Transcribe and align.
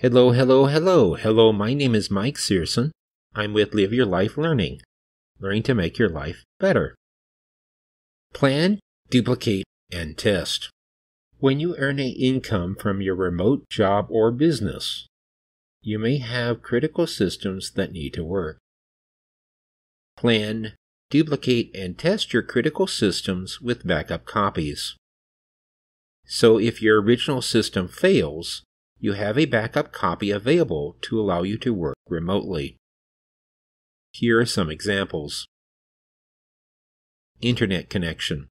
Hello, 0.00 0.30
hello, 0.30 0.66
hello, 0.66 1.14
hello. 1.14 1.52
My 1.52 1.74
name 1.74 1.92
is 1.92 2.08
Mike 2.08 2.38
Searson. 2.38 2.92
I'm 3.34 3.52
with 3.52 3.74
Live 3.74 3.92
Your 3.92 4.06
Life 4.06 4.38
Learning, 4.38 4.80
learning 5.40 5.64
to 5.64 5.74
make 5.74 5.98
your 5.98 6.08
life 6.08 6.44
better. 6.60 6.94
Plan, 8.32 8.78
duplicate, 9.10 9.64
and 9.90 10.16
test. 10.16 10.70
When 11.40 11.58
you 11.58 11.74
earn 11.78 11.98
an 11.98 12.14
income 12.16 12.76
from 12.76 13.00
your 13.00 13.16
remote 13.16 13.68
job 13.70 14.06
or 14.08 14.30
business, 14.30 15.08
you 15.82 15.98
may 15.98 16.18
have 16.18 16.62
critical 16.62 17.08
systems 17.08 17.72
that 17.72 17.90
need 17.90 18.14
to 18.14 18.22
work. 18.22 18.58
Plan, 20.16 20.74
duplicate, 21.10 21.74
and 21.74 21.98
test 21.98 22.32
your 22.32 22.44
critical 22.44 22.86
systems 22.86 23.60
with 23.60 23.84
backup 23.84 24.26
copies. 24.26 24.94
So 26.24 26.56
if 26.56 26.80
your 26.80 27.02
original 27.02 27.42
system 27.42 27.88
fails, 27.88 28.62
you 29.00 29.12
have 29.12 29.38
a 29.38 29.44
backup 29.44 29.92
copy 29.92 30.30
available 30.30 30.96
to 31.02 31.20
allow 31.20 31.42
you 31.42 31.56
to 31.58 31.72
work 31.72 31.96
remotely. 32.08 32.76
Here 34.12 34.40
are 34.40 34.46
some 34.46 34.70
examples. 34.70 35.46
Internet 37.40 37.88
connection. 37.88 38.48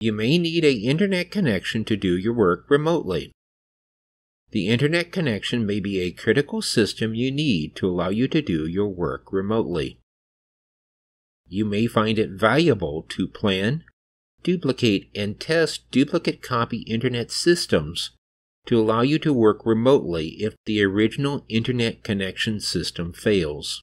You 0.00 0.12
may 0.12 0.36
need 0.36 0.64
a 0.64 0.72
internet 0.72 1.30
connection 1.30 1.84
to 1.86 1.96
do 1.96 2.16
your 2.16 2.34
work 2.34 2.66
remotely. 2.68 3.32
The 4.50 4.68
internet 4.68 5.10
connection 5.10 5.64
may 5.64 5.80
be 5.80 6.00
a 6.00 6.10
critical 6.10 6.60
system 6.60 7.14
you 7.14 7.30
need 7.32 7.74
to 7.76 7.88
allow 7.88 8.10
you 8.10 8.28
to 8.28 8.42
do 8.42 8.66
your 8.66 8.88
work 8.88 9.32
remotely. 9.32 9.98
You 11.48 11.64
may 11.64 11.86
find 11.86 12.18
it 12.18 12.30
valuable 12.30 13.06
to 13.08 13.26
plan, 13.26 13.84
duplicate, 14.42 15.10
and 15.14 15.40
test 15.40 15.90
duplicate 15.90 16.42
copy 16.42 16.78
internet 16.82 17.30
systems 17.30 18.10
to 18.66 18.78
allow 18.78 19.00
you 19.00 19.18
to 19.20 19.32
work 19.32 19.64
remotely 19.64 20.28
if 20.42 20.54
the 20.66 20.82
original 20.82 21.44
internet 21.48 22.02
connection 22.02 22.60
system 22.60 23.12
fails. 23.12 23.80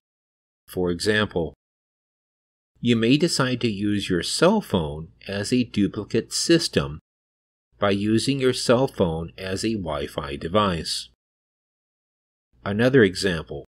For 0.67 0.91
example, 0.91 1.53
you 2.81 2.95
may 2.95 3.15
decide 3.15 3.61
to 3.61 3.71
use 3.71 4.09
your 4.09 4.23
cell 4.23 4.59
phone 4.59 5.07
as 5.27 5.53
a 5.53 5.63
duplicate 5.63 6.33
system 6.33 6.99
by 7.79 7.91
using 7.91 8.39
your 8.39 8.53
cell 8.53 8.87
phone 8.87 9.31
as 9.37 9.63
a 9.63 9.73
Wi 9.73 10.07
Fi 10.07 10.35
device. 10.35 11.09
Another 12.65 13.03
example 13.03 13.65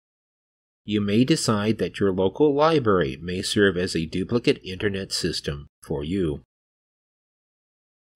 you 0.83 0.99
may 0.99 1.23
decide 1.23 1.77
that 1.77 1.99
your 1.99 2.11
local 2.11 2.55
library 2.55 3.17
may 3.21 3.41
serve 3.41 3.77
as 3.77 3.95
a 3.95 4.05
duplicate 4.05 4.59
internet 4.63 5.11
system 5.11 5.67
for 5.83 6.03
you. 6.03 6.41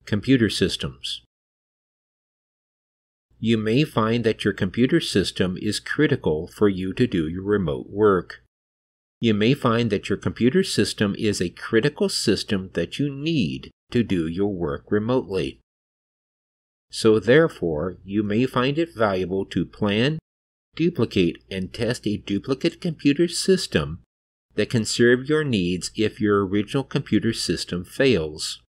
Computer 0.05 0.49
systems. 0.49 1.24
You 3.45 3.59
may 3.59 3.83
find 3.83 4.23
that 4.23 4.43
your 4.43 4.55
computer 4.55 4.99
system 4.99 5.55
is 5.61 5.79
critical 5.79 6.47
for 6.47 6.67
you 6.67 6.93
to 6.93 7.05
do 7.05 7.27
your 7.27 7.43
remote 7.43 7.91
work. 7.91 8.41
You 9.21 9.35
may 9.35 9.53
find 9.53 9.91
that 9.91 10.09
your 10.09 10.17
computer 10.17 10.63
system 10.63 11.15
is 11.19 11.39
a 11.39 11.51
critical 11.51 12.09
system 12.09 12.71
that 12.73 12.97
you 12.97 13.13
need 13.13 13.69
to 13.91 14.01
do 14.01 14.27
your 14.27 14.51
work 14.51 14.85
remotely. 14.89 15.59
So, 16.89 17.19
therefore, 17.19 17.99
you 18.03 18.23
may 18.23 18.47
find 18.47 18.79
it 18.79 18.95
valuable 18.95 19.45
to 19.45 19.63
plan 19.63 20.17
duplicate 20.75 21.37
and 21.51 21.71
test 21.71 22.07
a 22.07 22.17
duplicate 22.17 22.81
computer 22.81 23.27
system 23.27 23.99
that 24.55 24.71
can 24.71 24.85
serve 24.85 25.29
your 25.29 25.43
needs 25.43 25.91
if 25.95 26.19
your 26.19 26.43
original 26.47 26.83
computer 26.83 27.31
system 27.31 27.85
fails. 27.85 28.63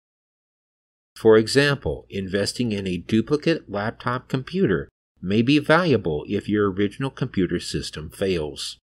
For 1.23 1.37
example, 1.37 2.05
investing 2.09 2.73
in 2.73 2.85
a 2.85 2.97
duplicate 2.97 3.71
laptop 3.71 4.27
computer 4.27 4.89
may 5.21 5.41
be 5.41 5.57
valuable 5.57 6.25
if 6.27 6.49
your 6.49 6.69
original 6.69 7.09
computer 7.09 7.61
system 7.61 8.09
fails. 8.09 8.77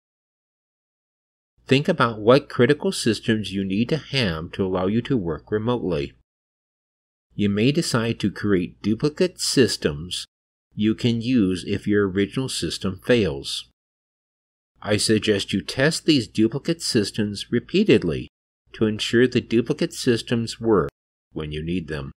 Think 1.67 1.89
about 1.89 2.21
what 2.21 2.51
critical 2.51 2.93
systems 2.93 3.55
you 3.55 3.65
need 3.65 3.89
to 3.89 3.97
have 3.97 4.53
to 4.53 4.67
allow 4.67 4.87
you 4.87 5.01
to 5.01 5.17
work 5.17 5.51
remotely. 5.51 6.13
You 7.35 7.49
may 7.49 7.73
decide 7.73 8.21
to 8.21 8.31
create 8.31 8.83
duplicate 8.83 9.41
systems 9.41 10.27
you 10.75 10.95
can 10.95 11.23
use 11.23 11.65
if 11.67 11.87
your 11.87 12.07
original 12.07 12.51
system 12.51 13.01
fails. 13.03 13.71
I 14.83 14.99
suggest 14.99 15.55
you 15.55 15.63
test 15.63 16.05
these 16.05 16.29
duplicate 16.29 16.83
systems 16.83 17.51
repeatedly 17.51 18.29
to 18.75 18.85
ensure 18.85 19.27
the 19.27 19.41
duplicate 19.41 19.95
systems 19.95 20.61
work 20.61 20.91
when 21.33 21.51
you 21.51 21.63
need 21.63 21.89
them. 21.89 22.13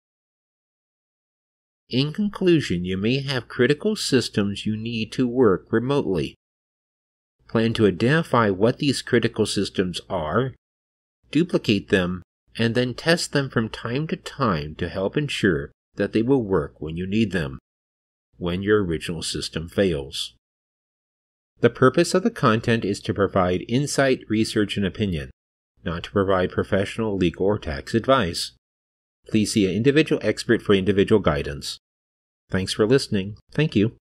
In 1.90 2.12
conclusion, 2.12 2.84
you 2.84 2.98
may 2.98 3.22
have 3.22 3.48
critical 3.48 3.96
systems 3.96 4.66
you 4.66 4.75
need 4.75 5.12
to 5.14 5.28
work 5.28 5.68
remotely. 5.72 6.36
Plan 7.48 7.74
to 7.75 7.88
identify 7.88 8.50
what 8.50 8.80
these 8.80 9.02
critical 9.02 9.46
systems 9.46 10.02
are, 10.09 10.53
duplicate 11.31 11.90
them, 11.90 12.24
and 12.58 12.76
then 12.76 12.94
test 12.94 13.31
them 13.31 13.50
from 13.50 13.70
time 13.70 14.08
to 14.08 14.18
time 14.18 14.76
to 14.76 14.90
help 14.90 15.16
ensure 15.16 15.72
that 15.96 16.12
they 16.12 16.22
will 16.22 16.44
work 16.44 16.81
when 16.81 16.97
you 16.97 17.08
need 17.08 17.31
them 17.31 17.59
when 18.38 18.62
your 18.62 18.84
original 18.84 19.24
system 19.24 19.68
fails. 19.68 20.34
The 21.59 21.70
purpose 21.70 22.14
of 22.14 22.24
the 22.24 22.31
content 22.31 22.86
is 22.86 23.00
to 23.02 23.14
provide 23.14 23.66
insight, 23.68 24.22
research, 24.30 24.78
and 24.78 24.86
opinion, 24.86 25.31
not 25.84 26.03
to 26.03 26.12
provide 26.12 26.52
professional, 26.52 27.18
legal, 27.18 27.47
or 27.47 27.58
tax 27.58 27.96
advice. 27.96 28.52
Please 29.30 29.54
see 29.54 29.66
an 29.68 29.76
individual 29.76 30.22
expert 30.24 30.62
for 30.62 30.74
individual 30.74 31.20
guidance. 31.20 31.80
Thanks 32.50 32.74
for 32.74 32.88
listening. 32.88 33.38
Thank 33.52 33.76
you. 33.76 33.98